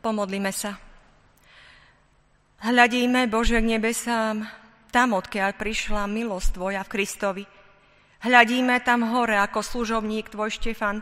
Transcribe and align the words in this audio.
Pomodlíme 0.00 0.48
sa. 0.48 0.80
Hľadíme, 2.60 3.28
Bože, 3.28 3.60
k 3.60 3.76
nebesám, 3.76 4.48
tam, 4.92 5.16
odkiaľ 5.16 5.56
prišla 5.56 6.08
milosť 6.08 6.56
Tvoja 6.56 6.80
v 6.84 6.92
Kristovi. 6.92 7.44
Hľadíme 8.20 8.80
tam 8.84 9.04
hore 9.12 9.36
ako 9.40 9.60
služobník 9.64 10.32
Tvoj 10.32 10.52
Štefan, 10.56 11.00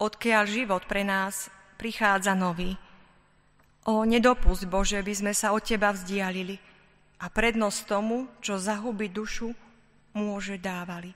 odkiaľ 0.00 0.44
život 0.48 0.84
pre 0.84 1.04
nás 1.04 1.52
prichádza 1.80 2.32
nový. 2.32 2.76
O, 3.88 4.04
nedopust, 4.04 4.64
Bože, 4.68 5.00
by 5.00 5.14
sme 5.16 5.32
sa 5.36 5.52
od 5.52 5.64
Teba 5.64 5.92
vzdialili 5.92 6.56
a 7.20 7.32
prednosť 7.32 7.80
tomu, 7.88 8.28
čo 8.44 8.60
zahubí 8.60 9.08
dušu, 9.08 9.52
môže 10.16 10.56
dávali. 10.56 11.12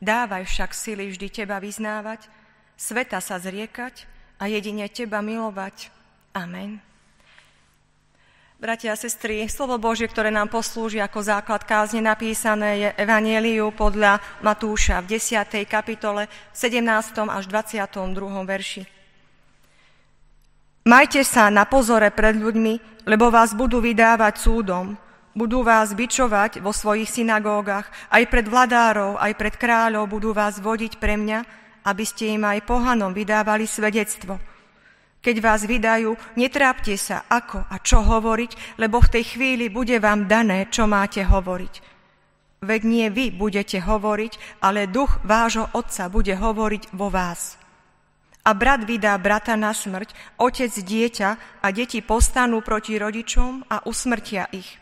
Dávaj 0.00 0.48
však 0.48 0.70
sily 0.72 1.12
vždy 1.12 1.28
Teba 1.28 1.60
vyznávať, 1.60 2.24
sveta 2.76 3.20
sa 3.20 3.36
zriekať 3.36 4.08
a 4.40 4.48
jedine 4.48 4.88
Teba 4.88 5.20
milovať, 5.20 5.92
Amen. 6.30 6.78
Bratia 8.60 8.92
a 8.92 9.00
sestry, 9.00 9.42
slovo 9.50 9.80
Božie, 9.82 10.06
ktoré 10.06 10.30
nám 10.30 10.52
poslúži 10.52 11.02
ako 11.02 11.24
základ 11.24 11.64
kázne 11.66 12.04
napísané, 12.04 12.70
je 12.76 12.88
Evangeliu 13.02 13.72
podľa 13.74 14.22
Matúša 14.44 15.02
v 15.02 15.16
10. 15.16 15.64
kapitole 15.66 16.30
17. 16.52 16.86
až 17.26 17.44
22. 17.50 18.14
verši. 18.46 18.82
Majte 20.86 21.24
sa 21.26 21.50
na 21.50 21.66
pozore 21.66 22.12
pred 22.14 22.36
ľuďmi, 22.38 23.04
lebo 23.10 23.32
vás 23.32 23.56
budú 23.56 23.82
vydávať 23.82 24.38
súdom, 24.38 24.94
budú 25.34 25.66
vás 25.66 25.96
bičovať 25.96 26.62
vo 26.62 26.70
svojich 26.70 27.10
synagógach, 27.10 27.90
aj 28.12 28.22
pred 28.28 28.46
vladárov, 28.46 29.18
aj 29.18 29.32
pred 29.34 29.54
kráľov 29.56 30.06
budú 30.06 30.30
vás 30.30 30.62
vodiť 30.62 31.00
pre 31.00 31.18
mňa, 31.18 31.38
aby 31.88 32.04
ste 32.06 32.38
im 32.38 32.44
aj 32.46 32.68
pohanom 32.68 33.10
vydávali 33.10 33.66
svedectvo– 33.66 34.38
keď 35.20 35.36
vás 35.44 35.68
vydajú, 35.68 36.16
netrápte 36.40 36.96
sa, 36.96 37.28
ako 37.28 37.68
a 37.68 37.76
čo 37.84 38.00
hovoriť, 38.00 38.80
lebo 38.80 39.04
v 39.04 39.12
tej 39.20 39.24
chvíli 39.36 39.68
bude 39.68 40.00
vám 40.00 40.24
dané, 40.24 40.72
čo 40.72 40.88
máte 40.88 41.20
hovoriť. 41.20 41.74
Veď 42.60 42.80
nie 42.84 43.06
vy 43.08 43.32
budete 43.32 43.80
hovoriť, 43.80 44.60
ale 44.64 44.88
duch 44.88 45.20
vášho 45.24 45.68
otca 45.76 46.08
bude 46.12 46.36
hovoriť 46.36 46.92
vo 46.96 47.08
vás. 47.12 47.56
A 48.40 48.56
brat 48.56 48.88
vydá 48.88 49.16
brata 49.20 49.52
na 49.56 49.76
smrť, 49.76 50.40
otec 50.40 50.72
dieťa 50.72 51.60
a 51.60 51.66
deti 51.68 52.00
postanú 52.00 52.64
proti 52.64 52.96
rodičom 52.96 53.68
a 53.68 53.84
usmrtia 53.84 54.48
ich. 54.56 54.80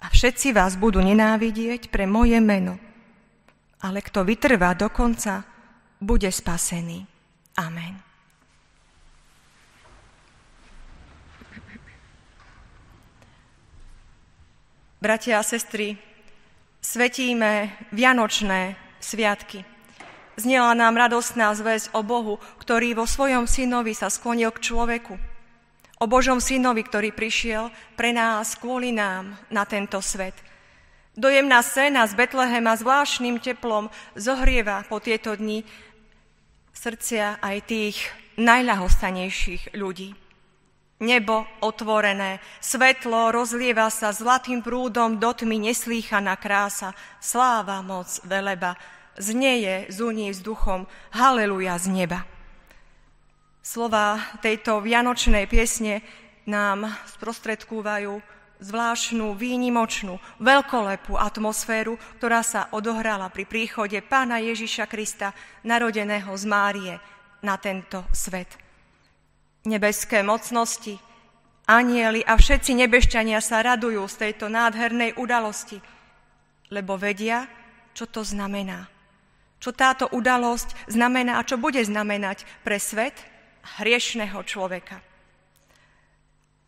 A 0.00 0.08
všetci 0.08 0.56
vás 0.56 0.80
budú 0.80 1.04
nenávidieť 1.04 1.92
pre 1.92 2.08
moje 2.08 2.40
meno. 2.40 2.80
Ale 3.84 4.00
kto 4.00 4.24
vytrvá 4.24 4.72
do 4.72 4.88
konca, 4.88 5.44
bude 6.00 6.32
spasený. 6.32 7.04
Amen. 7.60 8.09
Bratia 15.00 15.40
a 15.40 15.42
sestry, 15.42 15.96
svetíme 16.84 17.72
Vianočné 17.88 18.76
sviatky. 19.00 19.64
Znela 20.36 20.76
nám 20.76 20.92
radostná 20.92 21.56
zväzť 21.56 21.96
o 21.96 22.04
Bohu, 22.04 22.36
ktorý 22.60 22.92
vo 22.92 23.08
svojom 23.08 23.48
synovi 23.48 23.96
sa 23.96 24.12
sklonil 24.12 24.52
k 24.52 24.60
človeku. 24.60 25.16
O 25.96 26.04
Božom 26.04 26.36
synovi, 26.36 26.84
ktorý 26.84 27.16
prišiel 27.16 27.72
pre 27.96 28.12
nás, 28.12 28.60
kvôli 28.60 28.92
nám, 28.92 29.40
na 29.48 29.64
tento 29.64 30.04
svet. 30.04 30.36
Dojemná 31.16 31.64
scéna 31.64 32.04
z 32.04 32.20
Betlehema 32.20 32.76
zvláštnym 32.76 33.40
teplom 33.40 33.88
zohrieva 34.20 34.84
po 34.84 35.00
tieto 35.00 35.32
dni 35.32 35.64
srdcia 36.76 37.40
aj 37.40 37.56
tých 37.64 37.96
najľahostanejších 38.36 39.72
ľudí. 39.80 40.12
Nebo 41.00 41.48
otvorené, 41.64 42.44
svetlo 42.60 43.32
rozlieva 43.32 43.88
sa 43.88 44.12
zlatým 44.12 44.60
prúdom 44.60 45.16
do 45.16 45.32
tmy 45.32 45.72
neslýchaná 45.72 46.36
krása, 46.36 46.92
sláva 47.24 47.80
moc 47.80 48.20
veleba, 48.28 48.76
znieje 49.16 49.88
zúni 49.88 50.28
vzduchom, 50.28 50.84
haleluja 51.16 51.80
z 51.80 51.86
neba. 51.88 52.20
Slova 53.64 54.20
tejto 54.44 54.84
vianočnej 54.84 55.48
piesne 55.48 56.04
nám 56.44 56.92
sprostredkúvajú 57.16 58.20
zvláštnu, 58.60 59.40
výnimočnú, 59.40 60.20
veľkolepú 60.36 61.16
atmosféru, 61.16 61.96
ktorá 62.20 62.44
sa 62.44 62.68
odohrala 62.76 63.32
pri 63.32 63.48
príchode 63.48 63.96
pána 64.04 64.36
Ježiša 64.36 64.84
Krista, 64.84 65.32
narodeného 65.64 66.28
z 66.36 66.44
Márie, 66.44 66.94
na 67.40 67.56
tento 67.56 68.04
svet 68.12 68.69
nebeské 69.66 70.24
mocnosti, 70.24 70.96
anieli 71.68 72.24
a 72.26 72.34
všetci 72.34 72.74
nebešťania 72.86 73.38
sa 73.38 73.62
radujú 73.62 74.02
z 74.10 74.14
tejto 74.28 74.50
nádhernej 74.50 75.14
udalosti, 75.20 75.78
lebo 76.72 76.96
vedia, 76.98 77.46
čo 77.94 78.08
to 78.08 78.26
znamená. 78.26 78.88
Čo 79.60 79.76
táto 79.76 80.08
udalosť 80.08 80.88
znamená 80.88 81.36
a 81.36 81.44
čo 81.44 81.60
bude 81.60 81.84
znamenať 81.84 82.48
pre 82.64 82.80
svet 82.80 83.14
hriešného 83.76 84.40
človeka. 84.48 85.04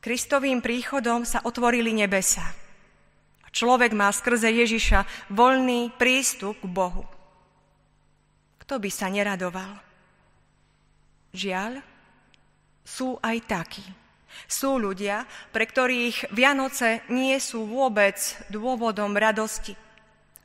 Kristovým 0.02 0.60
príchodom 0.60 1.25
sa 1.25 1.41
otvorili 1.47 1.94
nebesa. 1.94 2.44
Človek 3.52 3.92
má 3.92 4.08
skrze 4.08 4.48
Ježiša 4.48 5.28
voľný 5.31 5.92
prístup 6.00 6.56
k 6.58 6.69
Bohu. 6.69 7.04
Kto 8.64 8.81
by 8.81 8.91
sa 8.91 9.12
neradoval? 9.12 9.76
Žiaľ, 11.36 11.84
sú 12.82 13.19
aj 13.22 13.37
takí. 13.47 13.84
Sú 14.48 14.81
ľudia, 14.81 15.28
pre 15.53 15.69
ktorých 15.69 16.32
Vianoce 16.32 17.04
nie 17.12 17.37
sú 17.38 17.69
vôbec 17.69 18.16
dôvodom 18.48 19.15
radosti, 19.16 19.76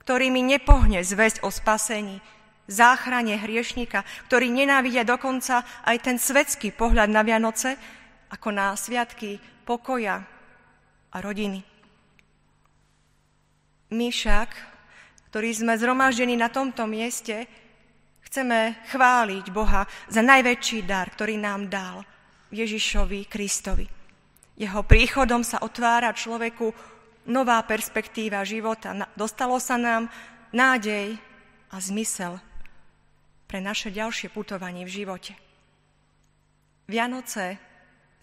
ktorými 0.03 0.43
nepohne 0.43 1.03
zväzť 1.03 1.43
o 1.43 1.49
spasení, 1.51 2.19
záchrane 2.67 3.39
hriešnika, 3.39 4.03
ktorí 4.27 4.51
nenávidia 4.51 5.07
dokonca 5.07 5.63
aj 5.87 5.97
ten 6.03 6.17
svetský 6.19 6.75
pohľad 6.75 7.07
na 7.07 7.23
Vianoce, 7.23 7.79
ako 8.27 8.51
na 8.51 8.75
sviatky 8.75 9.39
pokoja 9.63 10.19
a 11.11 11.17
rodiny. 11.23 11.63
My 13.87 14.11
však, 14.11 14.51
ktorí 15.31 15.55
sme 15.55 15.79
zhromaždení 15.79 16.35
na 16.35 16.51
tomto 16.51 16.83
mieste, 16.91 17.47
chceme 18.27 18.83
chváliť 18.91 19.45
Boha 19.55 19.87
za 20.11 20.19
najväčší 20.19 20.83
dar, 20.83 21.07
ktorý 21.15 21.39
nám 21.39 21.71
dal– 21.71 22.03
Ježišovi 22.51 23.27
Kristovi. 23.27 23.87
Jeho 24.57 24.81
príchodom 24.81 25.45
sa 25.45 25.61
otvára 25.61 26.15
človeku 26.15 26.73
nová 27.29 27.61
perspektíva 27.67 28.41
života. 28.47 28.95
Dostalo 29.13 29.59
sa 29.61 29.77
nám 29.77 30.09
nádej 30.55 31.19
a 31.69 31.77
zmysel 31.77 32.39
pre 33.45 33.59
naše 33.59 33.91
ďalšie 33.93 34.31
putovanie 34.31 34.87
v 34.87 35.03
živote. 35.03 35.33
Vianoce 36.87 37.59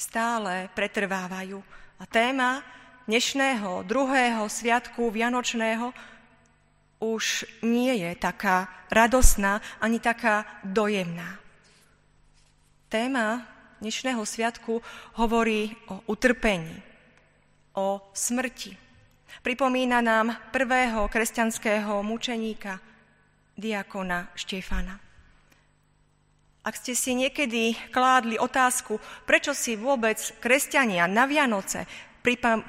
stále 0.00 0.72
pretrvávajú 0.72 1.60
a 2.00 2.04
téma 2.08 2.64
dnešného 3.04 3.84
druhého 3.84 4.48
sviatku 4.48 5.12
Vianočného 5.12 5.92
už 7.04 7.44
nie 7.60 7.92
je 8.00 8.10
taká 8.16 8.88
radosná 8.88 9.60
ani 9.84 10.00
taká 10.00 10.48
dojemná. 10.64 11.36
Téma 12.88 13.53
dnešného 13.80 14.22
sviatku 14.22 14.82
hovorí 15.18 15.74
o 15.90 16.04
utrpení, 16.06 16.78
o 17.74 18.00
smrti. 18.14 18.76
Pripomína 19.42 19.98
nám 19.98 20.36
prvého 20.54 21.10
kresťanského 21.10 22.02
mučeníka, 22.06 22.78
diakona 23.58 24.30
Štefana. 24.38 25.00
Ak 26.64 26.80
ste 26.80 26.96
si 26.96 27.12
niekedy 27.12 27.76
kládli 27.92 28.40
otázku, 28.40 28.96
prečo 29.28 29.52
si 29.52 29.76
vôbec 29.76 30.16
kresťania 30.40 31.04
na 31.04 31.28
Vianoce 31.28 31.84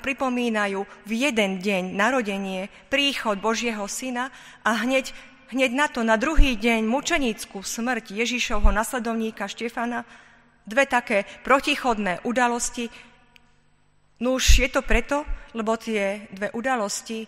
pripomínajú 0.03 0.83
v 1.07 1.11
jeden 1.15 1.63
deň 1.63 1.95
narodenie, 1.95 2.67
príchod 2.91 3.39
Božieho 3.39 3.87
syna 3.87 4.35
a 4.67 4.83
hneď, 4.83 5.15
hneď 5.55 5.71
na 5.71 5.87
to, 5.87 6.03
na 6.03 6.19
druhý 6.19 6.59
deň 6.59 6.83
mučenickú 6.83 7.63
smrť 7.63 8.11
Ježišovho 8.11 8.67
nasledovníka 8.75 9.47
Štefana, 9.47 10.03
dve 10.65 10.89
také 10.89 11.23
protichodné 11.45 12.25
udalosti. 12.25 12.89
No 14.19 14.41
už 14.41 14.65
je 14.65 14.69
to 14.73 14.81
preto, 14.81 15.23
lebo 15.53 15.77
tie 15.77 16.27
dve 16.33 16.49
udalosti 16.51 17.23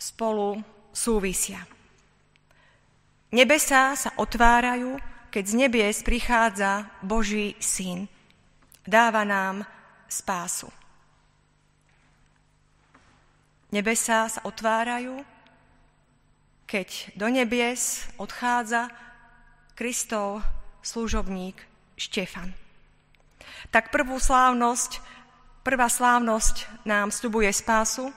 spolu 0.00 0.58
súvisia. 0.90 1.62
Nebesá 3.34 3.98
sa 3.98 4.10
otvárajú, 4.16 4.96
keď 5.28 5.44
z 5.44 5.54
nebies 5.58 5.96
prichádza 6.06 6.86
Boží 7.02 7.58
syn. 7.58 8.06
Dáva 8.86 9.26
nám 9.26 9.66
spásu. 10.06 10.70
Nebesá 13.74 14.30
sa 14.30 14.40
otvárajú, 14.46 15.18
keď 16.62 17.10
do 17.18 17.26
nebies 17.26 18.06
odchádza 18.22 18.86
Kristov 19.74 20.46
služobník 20.86 21.73
Štefan. 21.94 22.52
Tak 23.70 23.90
prvú 23.94 24.18
slávnosť, 24.18 25.00
prvá 25.66 25.88
slávnosť 25.88 26.86
nám 26.86 27.14
sľubuje 27.14 27.50
spásu 27.50 28.10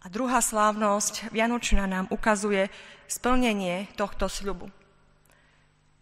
a 0.00 0.06
druhá 0.08 0.40
slávnosť 0.40 1.30
Vianočná 1.34 1.86
nám 1.86 2.06
ukazuje 2.10 2.68
splnenie 3.10 3.90
tohto 3.98 4.30
sľubu. 4.30 4.70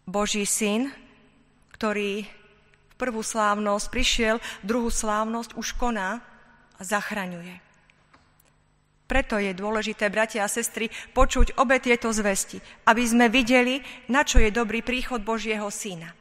Boží 0.09 0.45
syn, 0.45 0.89
ktorý 1.73 2.25
v 2.25 2.93
prvú 2.97 3.21
slávnosť 3.21 3.85
prišiel, 3.93 4.35
druhú 4.65 4.89
slávnosť 4.89 5.53
už 5.55 5.77
koná 5.77 6.19
a 6.77 6.81
zachraňuje. 6.81 7.61
Preto 9.09 9.41
je 9.41 9.57
dôležité, 9.57 10.05
bratia 10.13 10.45
a 10.45 10.51
sestry, 10.51 10.93
počuť 11.17 11.57
obe 11.57 11.81
tieto 11.81 12.13
zvesti, 12.13 12.61
aby 12.85 13.01
sme 13.01 13.25
videli, 13.25 13.81
na 14.05 14.21
čo 14.21 14.37
je 14.37 14.53
dobrý 14.53 14.85
príchod 14.85 15.25
Božieho 15.25 15.65
Syna. 15.73 16.18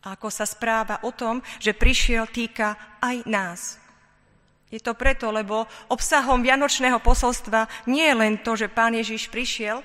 Ako 0.00 0.32
sa 0.32 0.48
správa 0.48 1.02
o 1.04 1.12
tom, 1.12 1.44
že 1.60 1.76
prišiel 1.76 2.28
týka 2.32 2.76
aj 3.04 3.16
nás. 3.28 3.60
Je 4.70 4.80
to 4.80 4.94
preto, 4.94 5.28
lebo 5.34 5.66
obsahom 5.90 6.40
Vianočného 6.40 7.02
posolstva 7.02 7.66
nie 7.90 8.06
je 8.06 8.14
len 8.16 8.34
to, 8.40 8.54
že 8.54 8.70
Pán 8.70 8.94
Ježiš 8.94 9.28
prišiel, 9.28 9.82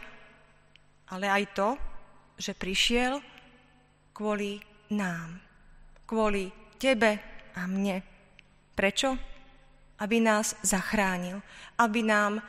ale 1.10 1.26
aj 1.28 1.44
to, 1.58 1.70
že 2.38 2.54
prišiel 2.54 3.20
kvôli 4.16 4.62
nám, 4.94 5.42
kvôli 6.06 6.54
tebe 6.78 7.18
a 7.58 7.66
mne. 7.66 8.06
Prečo? 8.78 9.36
aby 10.00 10.20
nás 10.20 10.56
zachránil, 10.60 11.40
aby 11.80 12.04
nám 12.04 12.44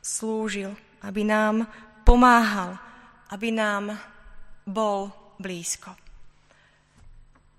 slúžil, 0.00 0.72
aby 1.04 1.24
nám 1.24 1.68
pomáhal, 2.04 2.80
aby 3.28 3.52
nám 3.52 3.96
bol 4.64 5.12
blízko. 5.36 5.92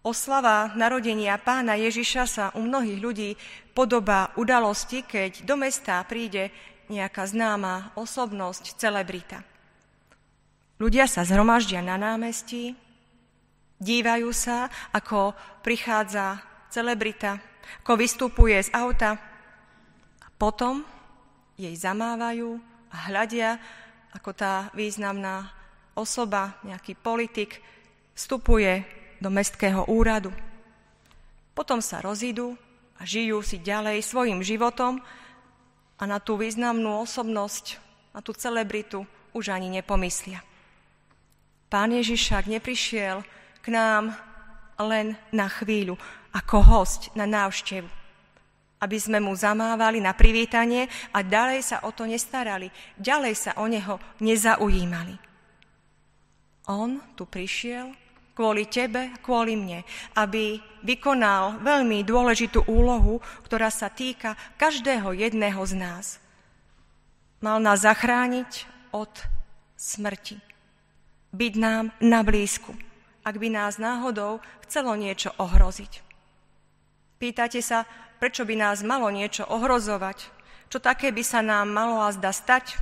Oslava 0.06 0.69
narodenia 0.78 1.34
pána 1.42 1.74
Ježiša 1.81 2.24
sa 2.30 2.46
u 2.54 2.62
mnohých 2.62 3.00
ľudí 3.02 3.30
podobá 3.74 4.30
udalosti, 4.38 5.02
keď 5.02 5.42
do 5.42 5.57
mesta 5.57 5.98
príde 6.06 6.54
nejaká 6.94 7.25
známa 7.25 7.90
osobnosť, 7.98 8.78
celebrita. 8.78 9.42
Ľudia 10.78 11.10
sa 11.10 11.25
zhromaždia 11.25 11.81
na 11.81 11.98
námestí, 11.98 12.78
dívajú 13.81 14.30
sa, 14.30 14.69
ako 14.94 15.34
prichádza 15.66 16.38
celebrita 16.69 17.42
ako 17.81 17.94
vystupuje 17.98 18.58
z 18.62 18.69
auta 18.75 19.18
a 20.22 20.28
potom 20.38 20.86
jej 21.56 21.74
zamávajú 21.74 22.60
a 22.92 22.98
hľadia, 23.10 23.58
ako 24.13 24.31
tá 24.36 24.69
významná 24.75 25.51
osoba, 25.96 26.60
nejaký 26.63 26.96
politik, 27.00 27.63
vstupuje 28.16 28.84
do 29.19 29.29
mestského 29.31 29.88
úradu. 29.88 30.31
Potom 31.56 31.79
sa 31.79 32.03
rozídu 32.03 32.59
a 33.00 33.07
žijú 33.07 33.39
si 33.44 33.59
ďalej 33.59 34.03
svojim 34.03 34.39
životom 34.44 35.00
a 35.95 36.03
na 36.03 36.19
tú 36.19 36.35
významnú 36.35 37.03
osobnosť, 37.03 37.79
na 38.12 38.19
tú 38.19 38.35
celebritu 38.35 39.07
už 39.35 39.51
ani 39.51 39.71
nepomyslia. 39.71 40.44
Pán 41.71 41.91
Ježiš 41.91 42.27
však 42.27 42.45
neprišiel 42.47 43.23
k 43.59 43.67
nám 43.71 44.15
len 44.79 45.15
na 45.31 45.47
chvíľu, 45.47 45.95
ako 46.35 46.57
host 46.63 47.01
na 47.15 47.23
návštevu. 47.23 47.88
Aby 48.83 48.97
sme 49.00 49.23
mu 49.23 49.31
zamávali 49.33 50.03
na 50.03 50.12
privítanie 50.12 50.91
a 51.15 51.23
ďalej 51.23 51.63
sa 51.63 51.77
o 51.88 51.95
to 51.95 52.03
nestarali, 52.03 52.67
ďalej 53.00 53.33
sa 53.35 53.51
o 53.59 53.65
neho 53.71 53.97
nezaujímali. 54.19 55.15
On 56.67 57.00
tu 57.15 57.23
prišiel 57.23 58.05
kvôli 58.36 58.68
tebe, 58.68 59.16
kvôli 59.24 59.56
mne, 59.56 59.88
aby 60.20 60.60
vykonal 60.84 61.64
veľmi 61.64 62.04
dôležitú 62.04 62.68
úlohu, 62.68 63.24
ktorá 63.48 63.72
sa 63.72 63.88
týka 63.88 64.36
každého 64.60 65.16
jedného 65.16 65.64
z 65.64 65.74
nás. 65.80 66.06
Mal 67.40 67.64
nás 67.64 67.88
zachrániť 67.88 68.68
od 68.92 69.12
smrti, 69.80 70.38
byť 71.32 71.54
nám 71.56 71.96
na 72.04 72.22
blízku, 72.22 72.76
ak 73.24 73.36
by 73.40 73.48
nás 73.50 73.80
náhodou 73.80 74.44
chcelo 74.68 74.94
niečo 75.00 75.32
ohroziť. 75.40 76.04
Pýtate 77.16 77.64
sa, 77.64 77.88
prečo 78.20 78.44
by 78.44 78.56
nás 78.60 78.84
malo 78.84 79.08
niečo 79.08 79.48
ohrozovať? 79.48 80.28
Čo 80.68 80.84
také 80.84 81.16
by 81.16 81.24
sa 81.24 81.40
nám 81.40 81.72
malo 81.72 82.04
a 82.04 82.12
zda 82.12 82.36
stať? 82.36 82.76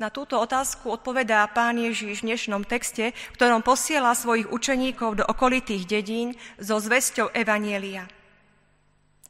Na 0.00 0.08
túto 0.08 0.40
otázku 0.40 0.96
odpovedá 0.96 1.44
pán 1.52 1.76
Ježíš 1.76 2.24
v 2.24 2.32
dnešnom 2.32 2.64
texte, 2.64 3.12
v 3.12 3.36
ktorom 3.36 3.60
posiela 3.60 4.16
svojich 4.16 4.48
učeníkov 4.48 5.20
do 5.20 5.28
okolitých 5.28 5.84
dedín 5.84 6.40
so 6.56 6.80
zväzťou 6.80 7.36
Evanielia. 7.36 8.08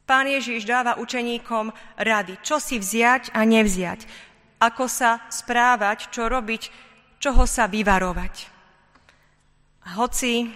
Pán 0.07 0.31
Ježíš 0.31 0.63
dáva 0.63 0.95
učeníkom 0.95 1.75
rady, 1.99 2.39
čo 2.39 2.63
si 2.63 2.79
vziať 2.79 3.35
a 3.35 3.43
nevziať, 3.43 4.07
ako 4.63 4.87
sa 4.87 5.19
správať, 5.27 6.07
čo 6.07 6.31
robiť, 6.31 6.71
čoho 7.19 7.43
sa 7.43 7.67
vyvarovať. 7.67 8.47
Hoci 9.99 10.55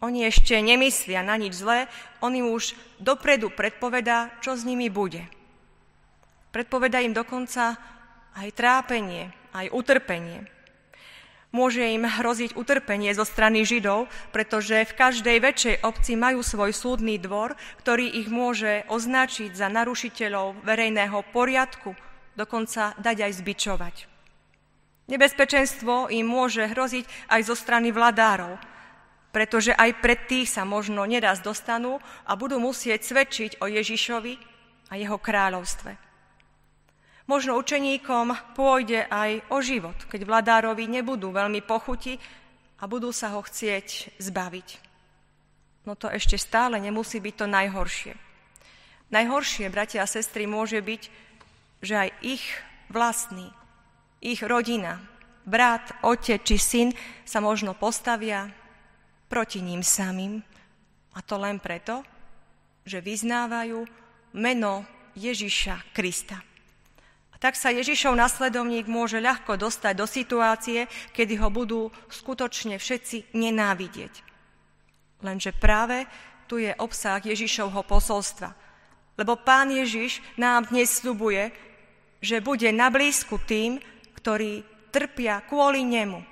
oni 0.00 0.32
ešte 0.32 0.56
nemyslia 0.64 1.20
na 1.20 1.36
nič 1.36 1.60
zlé, 1.60 1.92
on 2.24 2.32
im 2.32 2.48
už 2.48 2.72
dopredu 2.96 3.52
predpovedá, 3.52 4.32
čo 4.40 4.56
s 4.56 4.64
nimi 4.64 4.88
bude. 4.88 5.28
Predpovedá 6.56 7.04
im 7.04 7.12
dokonca 7.12 7.76
aj 8.32 8.48
trápenie, 8.56 9.41
aj 9.52 9.72
utrpenie. 9.72 10.48
Môže 11.52 11.84
im 11.84 12.08
hroziť 12.08 12.56
utrpenie 12.56 13.12
zo 13.12 13.28
strany 13.28 13.60
Židov, 13.68 14.08
pretože 14.32 14.88
v 14.88 14.96
každej 14.96 15.36
väčšej 15.36 15.76
obci 15.84 16.16
majú 16.16 16.40
svoj 16.40 16.72
súdny 16.72 17.20
dvor, 17.20 17.52
ktorý 17.84 18.08
ich 18.08 18.32
môže 18.32 18.88
označiť 18.88 19.52
za 19.52 19.68
narušiteľov 19.68 20.64
verejného 20.64 21.20
poriadku, 21.28 21.92
dokonca 22.40 22.96
dať 22.96 23.16
aj 23.28 23.32
zbičovať. 23.44 23.96
Nebezpečenstvo 25.12 26.08
im 26.08 26.24
môže 26.24 26.64
hroziť 26.64 27.04
aj 27.28 27.40
zo 27.44 27.52
strany 27.52 27.92
vladárov, 27.92 28.56
pretože 29.28 29.76
aj 29.76 30.00
pred 30.00 30.24
tých 30.24 30.48
sa 30.48 30.64
možno 30.64 31.04
neraz 31.04 31.44
dostanú 31.44 32.00
a 32.24 32.32
budú 32.32 32.56
musieť 32.56 33.04
svedčiť 33.04 33.60
o 33.60 33.68
Ježišovi 33.68 34.34
a 34.88 34.96
jeho 34.96 35.20
kráľovstve. 35.20 36.11
Možno 37.32 37.56
učeníkom 37.56 38.52
pôjde 38.52 39.08
aj 39.08 39.40
o 39.48 39.64
život, 39.64 39.96
keď 40.12 40.28
vladárovi 40.28 40.84
nebudú 40.84 41.32
veľmi 41.32 41.64
pochuti 41.64 42.20
a 42.76 42.84
budú 42.84 43.08
sa 43.08 43.32
ho 43.32 43.40
chcieť 43.40 44.20
zbaviť. 44.20 44.68
No 45.88 45.96
to 45.96 46.12
ešte 46.12 46.36
stále 46.36 46.76
nemusí 46.76 47.24
byť 47.24 47.34
to 47.40 47.46
najhoršie. 47.48 48.12
Najhoršie, 49.08 49.72
bratia 49.72 50.04
a 50.04 50.12
sestry, 50.12 50.44
môže 50.44 50.76
byť, 50.84 51.02
že 51.80 51.94
aj 52.04 52.08
ich 52.20 52.44
vlastný, 52.92 53.48
ich 54.20 54.44
rodina, 54.44 55.00
brat, 55.48 55.88
otec 56.04 56.44
či 56.44 56.60
syn 56.60 56.88
sa 57.24 57.40
možno 57.40 57.72
postavia 57.72 58.52
proti 59.32 59.64
ním 59.64 59.80
samým. 59.80 60.44
A 61.16 61.24
to 61.24 61.40
len 61.40 61.56
preto, 61.64 62.04
že 62.84 63.00
vyznávajú 63.00 63.88
meno 64.36 64.84
Ježiša 65.16 65.96
Krista. 65.96 66.51
Tak 67.42 67.58
sa 67.58 67.74
Ježišov 67.74 68.14
nasledovník 68.14 68.86
môže 68.86 69.18
ľahko 69.18 69.58
dostať 69.58 69.94
do 69.98 70.06
situácie, 70.06 70.86
kedy 71.10 71.42
ho 71.42 71.50
budú 71.50 71.90
skutočne 72.06 72.78
všetci 72.78 73.34
nenávidieť. 73.34 74.14
Lenže 75.26 75.50
práve 75.50 76.06
tu 76.46 76.62
je 76.62 76.70
obsah 76.78 77.18
Ježišovho 77.18 77.82
posolstva. 77.82 78.54
Lebo 79.18 79.34
pán 79.42 79.74
Ježiš 79.74 80.22
nám 80.38 80.70
dnes 80.70 80.86
slubuje, 80.86 81.50
že 82.22 82.38
bude 82.38 82.70
na 82.70 82.94
blízku 82.94 83.42
tým, 83.42 83.82
ktorí 84.22 84.62
trpia 84.94 85.42
kvôli 85.42 85.82
nemu. 85.82 86.22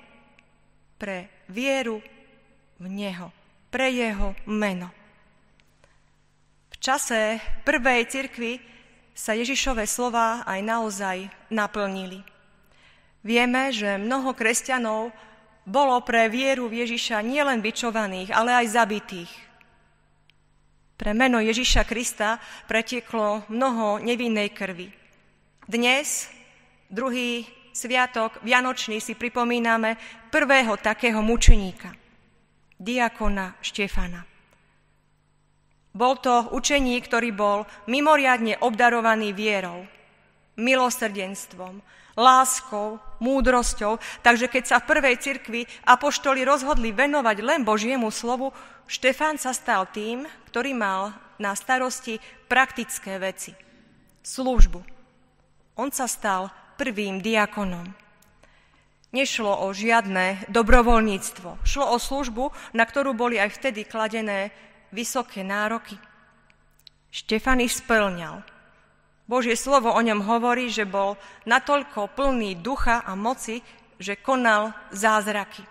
Pre 0.95 1.27
vieru 1.51 1.99
v 2.79 2.85
Neho, 2.87 3.35
pre 3.67 3.91
Jeho 3.91 4.31
meno. 4.47 4.87
V 6.71 6.75
čase 6.79 7.43
prvej 7.67 8.07
cirkvi 8.07 8.71
sa 9.11 9.35
Ježišové 9.35 9.85
slova 9.85 10.43
aj 10.47 10.59
naozaj 10.63 11.17
naplnili. 11.51 12.23
Vieme, 13.21 13.69
že 13.69 14.01
mnoho 14.01 14.33
kresťanov 14.33 15.13
bolo 15.67 16.01
pre 16.01 16.25
vieru 16.31 16.65
v 16.65 16.85
Ježiša 16.85 17.21
nielen 17.21 17.61
bičovaných, 17.61 18.33
ale 18.33 18.65
aj 18.65 18.73
zabitých. 18.73 19.31
Pre 20.97 21.11
meno 21.13 21.41
Ježiša 21.41 21.85
Krista 21.85 22.41
pretieklo 22.65 23.45
mnoho 23.49 24.01
nevinnej 24.01 24.53
krvi. 24.53 24.89
Dnes, 25.65 26.29
druhý 26.89 27.45
sviatok 27.73 28.41
Vianočný, 28.41 29.01
si 29.01 29.13
pripomíname 29.13 29.97
prvého 30.33 30.77
takého 30.77 31.21
mučeníka 31.21 31.93
diakona 32.81 33.61
Štefana. 33.61 34.30
Bol 35.91 36.15
to 36.23 36.51
učeník, 36.55 37.11
ktorý 37.11 37.35
bol 37.35 37.67
mimoriadne 37.91 38.59
obdarovaný 38.63 39.35
vierou. 39.35 39.83
milosrdenstvom, 40.59 41.79
láskou, 42.19 42.99
múdrosťou. 43.23 43.97
Takže 44.21 44.51
keď 44.51 44.63
sa 44.67 44.77
v 44.79 44.87
prvej 44.93 45.15
cirkvi 45.17 45.61
apoštoli 45.87 46.43
rozhodli 46.43 46.91
venovať 46.91 47.37
len 47.41 47.61
Božiemu 47.63 48.11
slovu, 48.11 48.51
Štefán 48.85 49.39
sa 49.39 49.55
stal 49.55 49.87
tým, 49.89 50.27
ktorý 50.51 50.75
mal 50.75 51.15
na 51.39 51.55
starosti 51.55 52.19
praktické 52.51 53.15
veci, 53.17 53.55
službu. 54.21 54.83
On 55.79 55.89
sa 55.89 56.05
stal 56.05 56.51
prvým 56.75 57.23
diakonom. 57.23 57.87
Nešlo 59.15 59.65
o 59.65 59.71
žiadne 59.71 60.47
dobrovoľníctvo. 60.51 61.63
Šlo 61.63 61.85
o 61.95 61.97
službu, 61.97 62.75
na 62.75 62.83
ktorú 62.83 63.15
boli 63.15 63.39
aj 63.39 63.55
vtedy 63.59 63.87
kladené 63.87 64.51
vysoké 64.91 65.43
nároky. 65.43 65.97
Štefan 67.11 67.59
ich 67.59 67.75
splňal. 67.75 68.43
Božie 69.27 69.55
slovo 69.55 69.91
o 69.91 70.01
ňom 70.03 70.23
hovorí, 70.27 70.67
že 70.67 70.83
bol 70.83 71.15
natoľko 71.47 72.11
plný 72.15 72.59
ducha 72.59 73.03
a 73.03 73.15
moci, 73.15 73.63
že 73.95 74.19
konal 74.19 74.75
zázraky. 74.91 75.63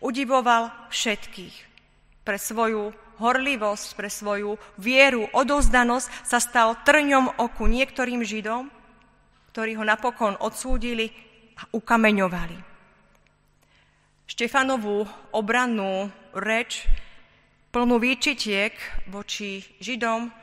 Udivoval 0.00 0.72
všetkých. 0.88 1.56
Pre 2.24 2.38
svoju 2.40 2.92
horlivosť, 3.18 3.88
pre 3.98 4.08
svoju 4.08 4.56
vieru, 4.78 5.26
odozdanosť 5.34 6.08
sa 6.24 6.38
stal 6.38 6.78
trňom 6.86 7.40
oku 7.40 7.66
niektorým 7.66 8.22
Židom, 8.22 8.70
ktorí 9.52 9.74
ho 9.74 9.84
napokon 9.84 10.38
odsúdili 10.38 11.10
a 11.58 11.66
ukameňovali. 11.74 12.58
Štefanovú 14.28 15.08
obrannú 15.34 16.12
reč, 16.36 16.86
plnú 17.78 18.02
výčitiek 18.02 18.74
voči 19.06 19.62
Židom, 19.78 20.34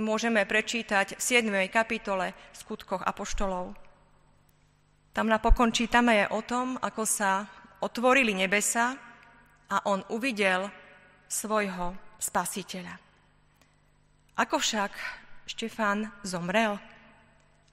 môžeme 0.00 0.40
prečítať 0.48 1.12
v 1.12 1.20
7. 1.20 1.68
kapitole 1.68 2.32
skutkoch 2.56 3.04
apoštolov. 3.04 3.76
Tam 5.12 5.28
napokon 5.28 5.76
čítame 5.76 6.24
o 6.32 6.40
tom, 6.40 6.80
ako 6.80 7.04
sa 7.04 7.44
otvorili 7.84 8.32
nebesa 8.32 8.96
a 9.68 9.76
on 9.92 10.00
uvidel 10.08 10.72
svojho 11.28 12.00
spasiteľa. 12.16 12.96
Ako 14.40 14.56
však 14.56 14.96
Štefán 15.52 16.08
zomrel? 16.24 16.80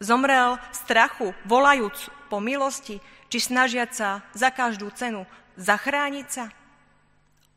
Zomrel 0.03 0.59
v 0.59 0.75
strachu, 0.83 1.27
volajúc 1.47 2.11
po 2.27 2.43
milosti, 2.43 2.99
či 3.31 3.39
snažiať 3.39 3.89
sa 3.95 4.09
za 4.35 4.51
každú 4.51 4.91
cenu 4.91 5.23
zachrániť 5.55 6.27
sa? 6.27 6.51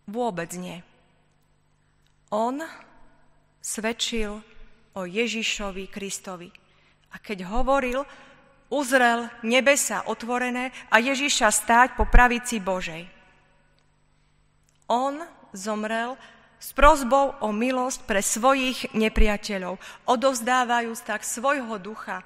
Vôbec 0.06 0.54
nie. 0.54 0.86
On 2.30 2.62
svedčil 3.58 4.38
o 4.94 5.02
Ježišovi 5.02 5.90
Kristovi. 5.90 6.48
A 7.10 7.18
keď 7.18 7.50
hovoril, 7.50 8.06
uzrel 8.70 9.26
nebesa 9.42 10.06
otvorené 10.06 10.70
a 10.94 11.02
Ježiša 11.02 11.50
stáť 11.50 11.88
po 11.98 12.06
pravici 12.06 12.62
Božej. 12.62 13.10
On 14.86 15.18
zomrel 15.50 16.14
s 16.60 16.70
prozbou 16.70 17.34
o 17.42 17.48
milosť 17.50 18.00
pre 18.06 18.22
svojich 18.22 18.94
nepriateľov, 18.94 19.80
odovzdávajúc 20.06 21.00
tak 21.02 21.26
svojho 21.26 21.78
ducha 21.82 22.22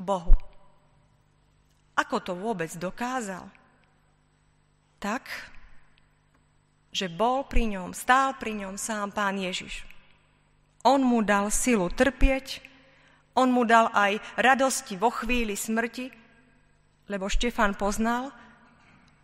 Bohu. 0.00 0.32
Ako 1.94 2.16
to 2.22 2.32
vôbec 2.32 2.72
dokázal? 2.74 3.46
Tak, 4.98 5.28
že 6.94 7.10
bol 7.10 7.42
pri 7.42 7.74
ňom, 7.74 7.90
stál 7.90 8.38
pri 8.38 8.54
ňom 8.54 8.78
sám 8.78 9.10
pán 9.10 9.34
Ježiš. 9.34 9.82
On 10.86 11.02
mu 11.02 11.26
dal 11.26 11.50
silu 11.50 11.90
trpieť, 11.90 12.62
on 13.34 13.50
mu 13.50 13.66
dal 13.66 13.90
aj 13.90 14.22
radosti 14.38 14.94
vo 14.94 15.10
chvíli 15.10 15.58
smrti, 15.58 16.06
lebo 17.10 17.26
Štefan 17.26 17.74
poznal, 17.74 18.30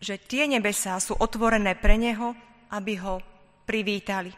že 0.03 0.19
tie 0.19 0.51
nebesá 0.51 0.99
sú 0.99 1.15
otvorené 1.15 1.79
pre 1.79 1.95
neho, 1.95 2.35
aby 2.75 2.99
ho 2.99 3.23
privítali. 3.71 4.35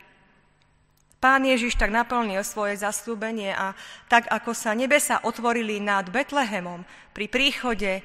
Pán 1.22 1.46
Ježiš 1.46 1.78
tak 1.78 1.94
naplnil 1.94 2.42
svoje 2.42 2.76
zaslúbenie 2.82 3.54
a 3.54 3.78
tak 4.10 4.26
ako 4.28 4.52
sa 4.52 4.74
nebesa 4.74 5.22
otvorili 5.22 5.78
nad 5.78 6.10
Betlehemom 6.10 6.82
pri 7.14 7.30
príchode 7.30 8.02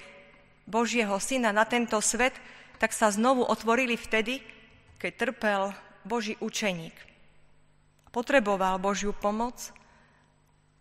Božieho 0.69 1.17
syna 1.17 1.49
na 1.49 1.65
tento 1.65 1.97
svet, 1.97 2.37
tak 2.77 2.93
sa 2.93 3.09
znovu 3.09 3.41
otvorili 3.41 3.97
vtedy, 3.97 4.37
keď 4.97 5.11
trpel 5.13 5.61
Boží 6.01 6.33
učeník. 6.41 6.93
Potreboval 8.09 8.81
Božiu 8.81 9.13
pomoc 9.13 9.69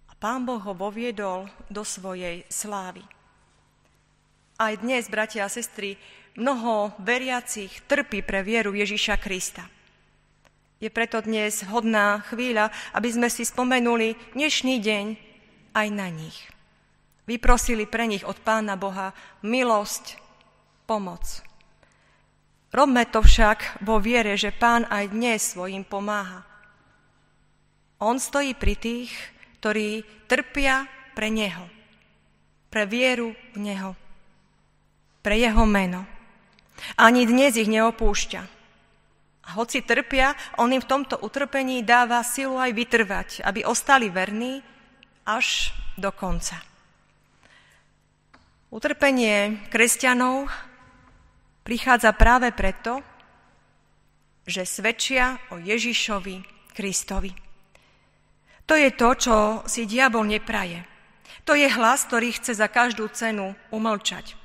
a 0.08 0.12
Pán 0.16 0.48
Boh 0.48 0.60
ho 0.60 0.72
voviedol 0.72 1.52
do 1.68 1.84
svojej 1.84 2.48
slávy. 2.48 3.04
Aj 4.56 4.72
dnes, 4.80 5.12
bratia 5.12 5.44
a 5.44 5.52
sestry, 5.52 6.00
mnoho 6.40 6.96
veriacich 6.96 7.84
trpí 7.84 8.24
pre 8.24 8.40
vieru 8.40 8.72
Ježíša 8.72 9.20
Krista. 9.20 9.68
Je 10.80 10.88
preto 10.92 11.20
dnes 11.20 11.64
hodná 11.68 12.24
chvíľa, 12.28 12.72
aby 12.96 13.08
sme 13.08 13.28
si 13.28 13.44
spomenuli 13.44 14.16
dnešný 14.32 14.76
deň 14.80 15.06
aj 15.76 15.88
na 15.92 16.08
nich. 16.08 16.36
Vyprosili 17.28 17.88
pre 17.88 18.08
nich 18.08 18.24
od 18.24 18.36
Pána 18.40 18.80
Boha 18.80 19.12
milosť, 19.44 20.20
pomoc. 20.88 21.45
Robme 22.76 23.08
to 23.08 23.24
však 23.24 23.80
vo 23.88 23.96
viere, 23.96 24.36
že 24.36 24.52
Pán 24.52 24.84
aj 24.92 25.08
dnes 25.08 25.40
svojim 25.40 25.80
pomáha. 25.80 26.44
On 28.04 28.20
stojí 28.20 28.52
pri 28.52 28.76
tých, 28.76 29.08
ktorí 29.56 30.04
trpia 30.28 30.84
pre 31.16 31.32
Neho, 31.32 31.72
pre 32.68 32.84
vieru 32.84 33.32
v 33.56 33.58
Neho, 33.64 33.96
pre 35.24 35.40
Jeho 35.40 35.64
meno. 35.64 36.04
Ani 37.00 37.24
dnes 37.24 37.56
ich 37.56 37.64
neopúšťa. 37.64 38.42
A 39.46 39.48
hoci 39.56 39.80
trpia, 39.80 40.36
on 40.60 40.68
im 40.68 40.84
v 40.84 40.90
tomto 40.90 41.16
utrpení 41.24 41.80
dáva 41.80 42.20
silu 42.28 42.60
aj 42.60 42.76
vytrvať, 42.76 43.28
aby 43.40 43.64
ostali 43.64 44.12
verní 44.12 44.60
až 45.24 45.72
do 45.96 46.12
konca. 46.12 46.60
Utrpenie 48.68 49.64
kresťanov 49.72 50.52
prichádza 51.66 52.14
práve 52.14 52.54
preto, 52.54 53.02
že 54.46 54.62
svedčia 54.62 55.42
o 55.50 55.58
Ježišovi 55.58 56.46
Kristovi. 56.70 57.34
To 58.70 58.78
je 58.78 58.94
to, 58.94 59.08
čo 59.18 59.36
si 59.66 59.90
diabol 59.90 60.22
nepraje. 60.22 60.86
To 61.42 61.58
je 61.58 61.66
hlas, 61.66 62.06
ktorý 62.06 62.30
chce 62.38 62.54
za 62.54 62.70
každú 62.70 63.10
cenu 63.10 63.58
umlčať. 63.74 64.38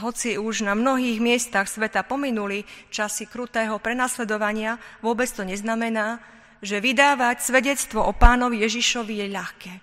Hoci 0.00 0.36
už 0.36 0.68
na 0.68 0.76
mnohých 0.76 1.20
miestach 1.20 1.64
sveta 1.64 2.04
pominuli 2.04 2.68
časy 2.92 3.24
krutého 3.24 3.80
prenasledovania, 3.80 4.76
vôbec 5.00 5.28
to 5.32 5.48
neznamená, 5.48 6.20
že 6.60 6.84
vydávať 6.84 7.40
svedectvo 7.40 8.04
o 8.04 8.12
pánovi 8.12 8.60
Ježišovi 8.68 9.24
je 9.24 9.26
ľahké. 9.32 9.74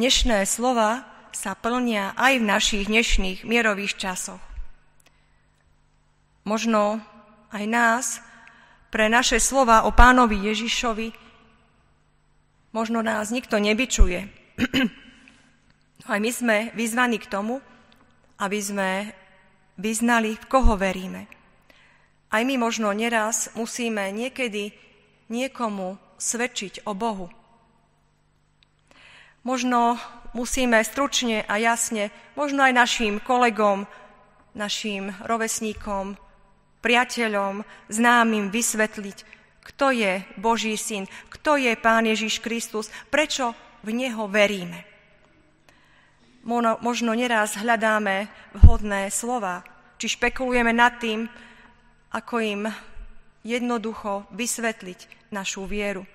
Dnešné 0.00 0.48
slova 0.48 1.04
sa 1.36 1.52
plnia 1.52 2.16
aj 2.16 2.40
v 2.40 2.48
našich 2.48 2.84
dnešných 2.88 3.44
mierových 3.44 4.00
časoch. 4.00 4.47
Možno 6.48 7.04
aj 7.52 7.64
nás 7.68 8.06
pre 8.88 9.12
naše 9.12 9.36
slova 9.36 9.84
o 9.84 9.92
pánovi 9.92 10.48
Ježišovi 10.48 11.28
možno 12.72 13.04
nás 13.04 13.28
nikto 13.28 13.60
nebyčuje. 13.60 14.28
aj 16.12 16.18
my 16.20 16.30
sme 16.32 16.56
vyzvaní 16.72 17.20
k 17.20 17.28
tomu, 17.28 17.60
aby 18.40 18.58
sme 18.64 18.90
vyznali, 19.76 20.40
v 20.40 20.48
koho 20.48 20.80
veríme. 20.80 21.28
Aj 22.28 22.42
my 22.44 22.54
možno 22.60 22.92
neraz 22.92 23.52
musíme 23.56 24.08
niekedy 24.12 24.72
niekomu 25.32 25.96
svedčiť 26.16 26.84
o 26.84 26.92
Bohu. 26.92 27.28
Možno 29.44 29.96
musíme 30.36 30.80
stručne 30.84 31.40
a 31.44 31.56
jasne, 31.56 32.12
možno 32.36 32.68
aj 32.68 32.74
našim 32.76 33.14
kolegom, 33.22 33.88
našim 34.52 35.14
rovesníkom, 35.24 36.20
priateľom, 36.80 37.66
známym 37.90 38.50
vysvetliť, 38.54 39.18
kto 39.68 39.92
je 39.92 40.24
Boží 40.40 40.74
syn, 40.78 41.04
kto 41.28 41.60
je 41.60 41.76
Pán 41.76 42.08
Ježiš 42.08 42.40
Kristus, 42.40 42.88
prečo 43.12 43.52
v 43.84 43.92
Neho 43.94 44.26
veríme 44.26 44.88
možno 46.80 47.12
neraz 47.12 47.60
hľadáme 47.60 48.32
vhodné 48.56 49.12
slova, 49.12 49.60
či 50.00 50.16
špekulujeme 50.16 50.72
nad 50.72 50.96
tým, 50.96 51.28
ako 52.08 52.34
im 52.40 52.62
jednoducho 53.44 54.24
vysvetliť 54.32 55.28
našu 55.28 55.68
vieru. 55.68 56.08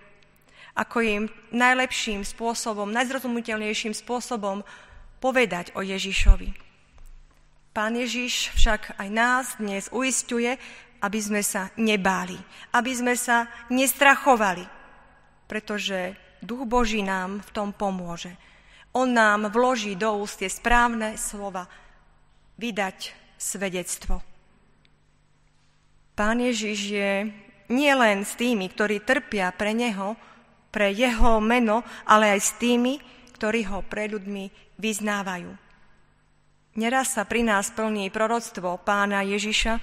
Ako 0.73 1.05
im 1.05 1.23
najlepším 1.53 2.25
spôsobom, 2.25 2.89
najzrozumiteľnejším 2.89 3.93
spôsobom 3.93 4.65
povedať 5.21 5.69
o 5.77 5.85
Ježišovi. 5.85 6.72
Pán 7.73 7.97
Ježiš 7.97 8.53
však 8.53 9.01
aj 9.01 9.09
nás 9.09 9.57
dnes 9.57 9.89
uistuje, 9.89 10.61
aby 11.01 11.19
sme 11.19 11.41
sa 11.41 11.73
nebáli, 11.73 12.37
aby 12.69 12.93
sme 12.93 13.17
sa 13.17 13.49
nestrachovali, 13.73 14.61
pretože 15.49 16.13
Duch 16.37 16.69
Boží 16.69 17.01
nám 17.01 17.41
v 17.41 17.49
tom 17.49 17.73
pomôže. 17.73 18.29
On 18.93 19.09
nám 19.09 19.49
vloží 19.49 19.97
do 19.97 20.21
úst 20.21 20.37
tie 20.37 20.53
správne 20.53 21.17
slova. 21.17 21.65
Vydať 22.61 23.09
svedectvo. 23.41 24.21
Pán 26.13 26.45
Ježiš 26.45 26.79
je 26.93 27.11
nielen 27.73 28.21
s 28.21 28.37
tými, 28.37 28.69
ktorí 28.69 29.01
trpia 29.01 29.49
pre 29.49 29.73
Neho, 29.73 30.13
pre 30.69 30.93
Jeho 30.93 31.41
meno, 31.41 31.81
ale 32.05 32.37
aj 32.37 32.41
s 32.45 32.51
tými, 32.61 33.01
ktorí 33.33 33.65
Ho 33.73 33.81
pre 33.81 34.05
ľuďmi 34.05 34.77
vyznávajú. 34.77 35.63
Neraz 36.73 37.13
sa 37.13 37.21
pri 37.21 37.45
nás 37.45 37.69
plní 37.69 38.09
proroctvo 38.09 38.81
pána 38.81 39.21
Ježiša 39.21 39.73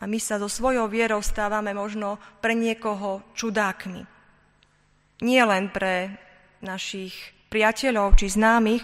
a 0.00 0.04
my 0.08 0.16
sa 0.16 0.40
so 0.40 0.48
svojou 0.48 0.88
vierou 0.88 1.20
stávame 1.20 1.76
možno 1.76 2.16
pre 2.40 2.56
niekoho 2.56 3.20
čudákmi. 3.36 4.08
Nie 5.20 5.42
len 5.44 5.68
pre 5.68 6.16
našich 6.64 7.12
priateľov 7.52 8.16
či 8.16 8.32
známych, 8.32 8.82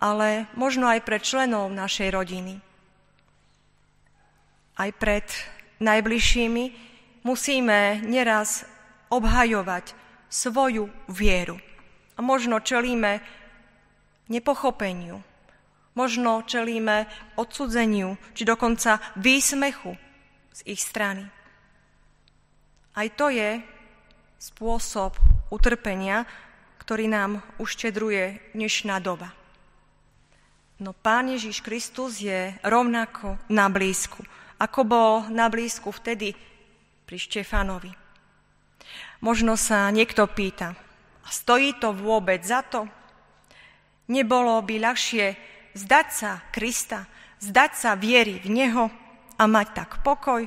ale 0.00 0.48
možno 0.56 0.88
aj 0.88 1.04
pre 1.04 1.20
členov 1.20 1.68
našej 1.68 2.08
rodiny. 2.08 2.56
Aj 4.80 4.90
pred 4.96 5.28
najbližšími, 5.76 6.64
musíme 7.22 8.00
neraz 8.00 8.64
obhajovať 9.12 9.92
svoju 10.32 10.88
vieru. 11.12 11.60
A 12.16 12.24
možno 12.24 12.64
čelíme 12.64 13.20
nepochopeniu, 14.32 15.20
možno 15.92 16.44
čelíme 16.44 17.06
odsudzeniu, 17.36 18.16
či 18.32 18.42
dokonca 18.44 19.00
výsmechu 19.18 19.96
z 20.52 20.60
ich 20.68 20.80
strany. 20.80 21.28
Aj 22.92 23.08
to 23.16 23.32
je 23.32 23.60
spôsob 24.36 25.16
utrpenia, 25.48 26.28
ktorý 26.80 27.08
nám 27.08 27.40
uštedruje 27.62 28.52
dnešná 28.52 29.00
doba. 29.00 29.32
No 30.82 30.92
Pán 30.92 31.30
Ježiš 31.30 31.62
Kristus 31.62 32.18
je 32.18 32.58
rovnako 32.66 33.38
na 33.48 33.70
blízku 33.70 34.26
ako 34.62 34.80
bol 34.86 35.12
na 35.26 35.50
blízku 35.50 35.90
vtedy 35.90 36.38
pri 37.02 37.16
Štefanovi. 37.18 37.90
Možno 39.26 39.58
sa 39.58 39.90
niekto 39.90 40.22
pýta, 40.30 40.78
a 41.22 41.28
stojí 41.30 41.82
to 41.82 41.90
vôbec 41.90 42.42
za 42.46 42.62
to? 42.62 42.86
Nebolo 44.10 44.62
by 44.62 44.74
ľahšie 44.78 45.26
zdať 45.74 46.08
sa 46.12 46.32
Krista, 46.52 47.08
zdať 47.40 47.72
sa 47.76 47.90
viery 47.96 48.40
v 48.40 48.48
Neho 48.52 48.84
a 49.36 49.44
mať 49.44 49.68
tak 49.72 49.90
pokoj? 50.06 50.46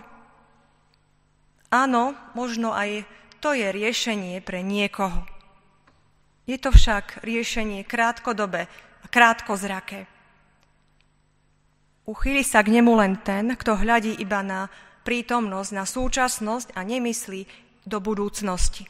Áno, 1.73 2.15
možno 2.37 2.71
aj 2.71 3.03
to 3.43 3.51
je 3.51 3.67
riešenie 3.69 4.39
pre 4.39 4.63
niekoho. 4.63 5.27
Je 6.45 6.61
to 6.61 6.69
však 6.69 7.25
riešenie 7.25 7.83
krátkodobé 7.83 8.69
a 9.01 9.05
krátkozraké. 9.09 10.05
Uchýli 12.05 12.45
sa 12.45 12.61
k 12.61 12.69
nemu 12.69 12.93
len 13.01 13.17
ten, 13.25 13.57
kto 13.57 13.81
hľadí 13.81 14.13
iba 14.21 14.45
na 14.45 14.69
prítomnosť, 15.01 15.71
na 15.73 15.85
súčasnosť 15.89 16.77
a 16.77 16.85
nemyslí 16.85 17.49
do 17.85 17.97
budúcnosti. 17.97 18.85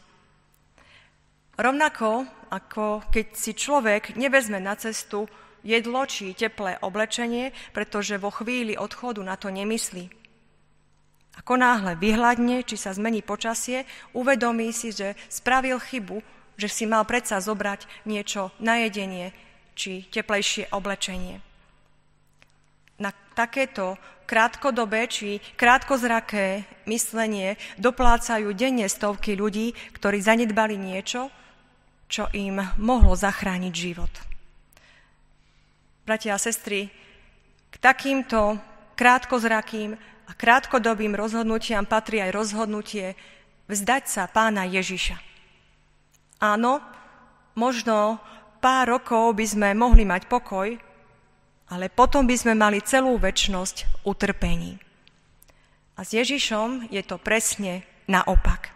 Rovnako 1.56 2.27
ako 2.51 3.08
keď 3.08 3.27
si 3.36 3.51
človek 3.56 4.20
nevezme 4.20 4.60
na 4.60 4.75
cestu 4.75 5.27
jedlo 5.65 6.05
či 6.05 6.38
teplé 6.38 6.77
oblečenie, 6.79 7.50
pretože 7.74 8.22
vo 8.22 8.29
chvíli 8.29 8.77
odchodu 8.77 9.25
na 9.25 9.34
to 9.36 9.50
nemyslí. 9.50 10.13
Ako 11.41 11.60
náhle 11.60 12.00
vyhľadne, 12.00 12.63
či 12.63 12.79
sa 12.79 12.95
zmení 12.95 13.19
počasie, 13.19 13.84
uvedomí 14.15 14.72
si, 14.72 14.95
že 14.95 15.19
spravil 15.27 15.81
chybu, 15.81 16.24
že 16.55 16.72
si 16.72 16.88
mal 16.88 17.03
predsa 17.03 17.43
zobrať 17.43 18.07
niečo 18.07 18.55
na 18.63 18.88
jedenie 18.88 19.36
či 19.75 20.07
teplejšie 20.07 20.72
oblečenie 20.72 21.43
na 23.00 23.12
takéto 23.36 24.00
krátkodobé 24.25 25.07
či 25.12 25.43
krátkozraké 25.60 26.63
myslenie 26.88 27.60
doplácajú 27.77 28.55
denne 28.55 28.88
stovky 28.88 29.36
ľudí, 29.36 29.75
ktorí 29.95 30.24
zanedbali 30.24 30.79
niečo, 30.79 31.29
čo 32.07 32.31
im 32.31 32.62
mohlo 32.79 33.13
zachrániť 33.17 33.74
život. 33.74 34.13
Bratia 36.05 36.37
a 36.37 36.39
sestry, 36.39 36.94
k 37.74 37.75
takýmto 37.81 38.61
krátkozrakým 38.94 39.98
a 40.29 40.31
krátkodobým 40.37 41.18
rozhodnutiam 41.18 41.81
patrí 41.89 42.22
aj 42.22 42.29
rozhodnutie 42.29 43.18
vzdať 43.65 44.03
sa 44.05 44.29
pána 44.29 44.70
Ježiša. 44.70 45.18
Áno, 46.46 46.77
možno 47.57 48.22
pár 48.61 49.01
rokov 49.01 49.33
by 49.33 49.46
sme 49.50 49.70
mohli 49.74 50.05
mať 50.05 50.29
pokoj, 50.29 50.77
ale 51.74 51.89
potom 51.89 52.29
by 52.29 52.37
sme 52.37 52.53
mali 52.53 52.85
celú 52.85 53.18
väčnosť 53.18 54.05
utrpení. 54.05 54.77
A 55.98 56.05
s 56.05 56.13
Ježišom 56.13 56.94
je 56.94 57.01
to 57.01 57.18
presne 57.18 57.81
naopak. 58.05 58.70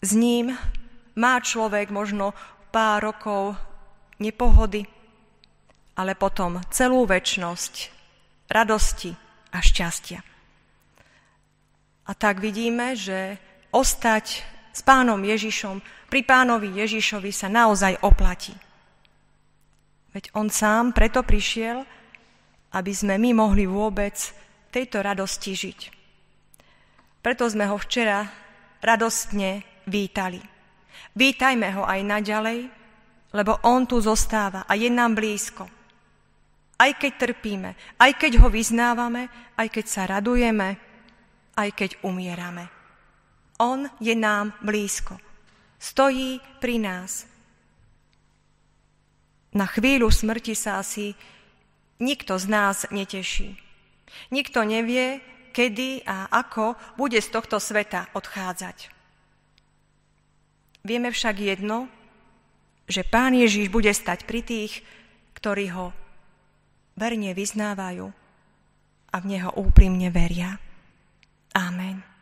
S 0.00 0.16
ním 0.16 0.56
má 1.12 1.36
človek 1.44 1.92
možno 1.92 2.32
pár 2.72 3.04
rokov 3.04 3.60
nepohody, 4.16 4.95
ale 5.96 6.12
potom 6.14 6.60
celú 6.68 7.08
väčnosť 7.08 7.74
radosti 8.52 9.10
a 9.52 9.58
šťastia. 9.58 10.20
A 12.06 12.12
tak 12.14 12.38
vidíme, 12.38 12.94
že 12.94 13.40
ostať 13.74 14.44
s 14.70 14.80
pánom 14.84 15.18
Ježišom, 15.18 15.80
pri 16.06 16.22
pánovi 16.22 16.70
Ježišovi 16.84 17.34
sa 17.34 17.50
naozaj 17.50 17.98
oplatí. 18.04 18.54
Veď 20.14 20.30
on 20.38 20.48
sám 20.52 20.94
preto 20.94 21.26
prišiel, 21.26 21.82
aby 22.72 22.92
sme 22.94 23.18
my 23.18 23.42
mohli 23.42 23.66
vôbec 23.66 24.14
tejto 24.70 25.02
radosti 25.02 25.52
žiť. 25.56 25.80
Preto 27.24 27.44
sme 27.50 27.66
ho 27.66 27.74
včera 27.80 28.22
radostne 28.78 29.82
vítali. 29.90 30.38
Vítajme 31.16 31.68
ho 31.74 31.82
aj 31.82 32.00
naďalej, 32.06 32.58
lebo 33.34 33.58
on 33.66 33.84
tu 33.88 33.98
zostáva 33.98 34.64
a 34.68 34.72
je 34.78 34.86
nám 34.86 35.18
blízko. 35.18 35.75
Aj 36.76 36.92
keď 36.92 37.12
trpíme, 37.16 37.70
aj 37.96 38.12
keď 38.20 38.44
ho 38.44 38.48
vyznávame, 38.52 39.32
aj 39.56 39.68
keď 39.72 39.84
sa 39.88 40.02
radujeme, 40.04 40.76
aj 41.56 41.68
keď 41.72 41.90
umierame. 42.04 42.68
On 43.56 43.88
je 43.96 44.12
nám 44.12 44.52
blízko. 44.60 45.16
Stojí 45.80 46.40
pri 46.60 46.76
nás 46.76 47.24
na 49.56 49.64
chvíľu 49.64 50.12
smrti 50.12 50.52
sa 50.52 50.84
asi 50.84 51.16
nikto 51.96 52.36
z 52.36 52.44
nás 52.44 52.84
neteší. 52.92 53.56
Nikto 54.28 54.68
nevie, 54.68 55.24
kedy 55.56 56.04
a 56.04 56.28
ako 56.28 56.76
bude 57.00 57.16
z 57.16 57.32
tohto 57.32 57.56
sveta 57.56 58.12
odchádzať. 58.12 58.92
Vieme 60.84 61.08
však 61.08 61.40
jedno, 61.40 61.88
že 62.84 63.00
Pán 63.02 63.32
Ježíš 63.32 63.72
bude 63.72 63.88
stať 63.90 64.28
pri 64.28 64.44
tých, 64.44 64.84
ktorí 65.40 65.72
ho 65.72 65.96
verne 66.96 67.30
vyznávajú 67.36 68.08
a 69.12 69.16
v 69.20 69.24
Neho 69.28 69.52
úprimne 69.60 70.08
veria. 70.08 70.56
Amen. 71.52 72.15